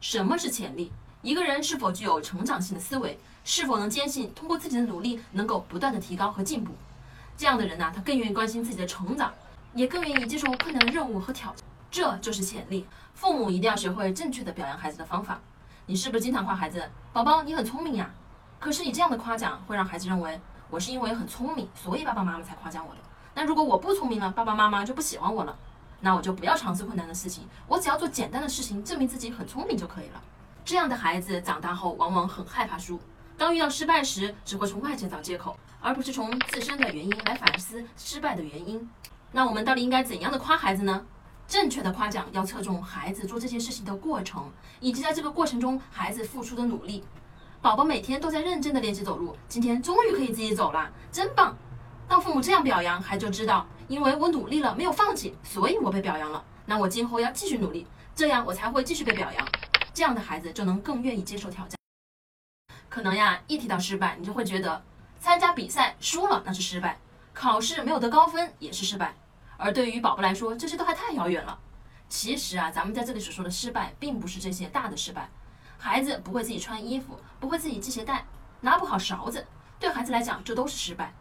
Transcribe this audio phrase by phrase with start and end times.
[0.00, 0.92] 什么是潜力？
[1.22, 6.72] 一个人是否具有成长性的思维，是否能坚信通过自己的努力能够不断的提高和进步？
[7.36, 9.32] 这样的人呢，他更愿意关心自己的成长，
[9.74, 11.64] 也更愿意接受困难的任务和挑战。
[11.90, 12.86] 这就是潜力。
[13.14, 15.40] 父母一定要学会正确的表扬孩子的方法。
[15.86, 18.08] 你是不是经常夸孩子，宝宝你很聪明呀？
[18.60, 20.40] 可是你这样的夸奖会让孩子认为，
[20.70, 23.00] 我是因为很聪明，所以爸爸妈妈才夸奖我的。
[23.34, 25.56] 那如果我不聪明了，爸爸妈妈就不喜欢我了，
[26.00, 30.22] 那我就不要尝试困难的事情，我只要做简单的事情，证明自己很聪明就可以了。
[30.64, 33.00] 这样的孩子长大后往往很害怕输，
[33.36, 38.88] 当遇到失败时，只会从外界找借口，而不是从自身的原因来反思失败的原因。
[39.32, 41.04] 那我们到底应该怎样的夸孩子呢？
[41.46, 47.02] 正确的夸奖要侧重孩子做这件事情的过程，以及在这个过程中孩子付出的努力。
[47.62, 51.56] 宝宝每天都在认真的练习走路，今天终于可以自己走了，真棒！
[52.06, 56.44] 当父母这样表扬，孩子就知道，因为我努力了，没有放弃，所以我被表扬了。
[56.66, 59.48] 那我今后要继续努力，这样我才会继续被表扬。
[59.94, 61.76] 这样的孩子就能更愿意接受挑战。
[62.90, 64.82] 可能呀，一提到失败，你就会觉得
[65.18, 66.98] 参加比赛输了那是失败，
[67.32, 69.14] 考试没有得高分也是失败。
[69.56, 71.58] 而对于宝宝来说，这些都还太遥远了。
[72.10, 75.30] 其实啊，咱们在这里所说的失败，并不是这些大的失败。
[75.78, 78.26] 孩子不会自己穿衣服，不会自己系鞋带，
[78.60, 79.46] 拿不好勺子，
[79.78, 81.12] 对孩子来讲，这都是失败。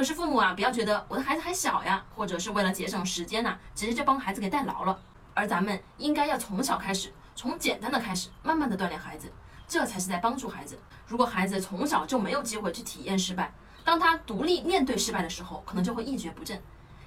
[0.00, 4.98] 可是父母啊，不要觉得我的孩子还小呀，或者是为了节省时间呐，直接就帮孩子给代劳了。
[5.34, 7.12] 而咱们应该要从小开始。
[7.36, 9.30] 从简单的开始，慢慢的锻炼孩子，
[9.68, 10.78] 这才是在帮助孩子。
[11.06, 13.52] 如果孩子从小就没有机会去体验失败，
[13.84, 16.58] 当他独立面对失败的时候，可能就会一蹶不振，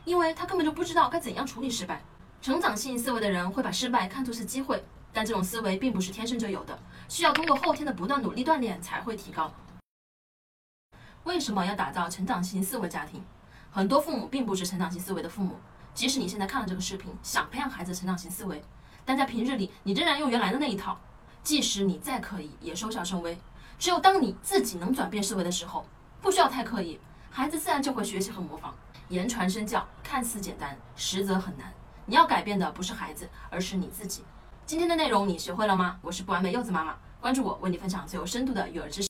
[0.06, 2.00] 因为他根本就不知道该怎样处理失败。
[2.44, 6.78] 成长性思维的人会把失败看作是机会，但这种思维并不是天生就有的，
[7.10, 9.52] 需要通过后天的不断努力锻炼才会提高。
[11.24, 13.24] 为什么要打造成长型思维家庭？
[13.72, 15.56] 很多父母并不是成长型思维的父母，
[15.94, 18.62] 即使你现在看了这个视频，想培养孩子成长型思维。
[19.06, 21.00] 但在平日里，你仍然用原来的那一套，
[21.42, 23.40] 即使你再刻意，也收效甚微。
[23.80, 25.86] 只有当你自己能转变思维的时候，
[26.22, 27.00] 不需要太刻意，
[27.32, 28.74] 孩子自然就会学习和模仿。
[29.08, 31.74] 言传身教看似简单，实则很难。
[32.06, 34.24] 你要改变的不是孩子，而是你自己。
[34.66, 35.98] 今天的内容你学会了吗？
[36.02, 39.10] 我是不完美柚子妈妈，关注我，为你分享最有深度的育儿知识。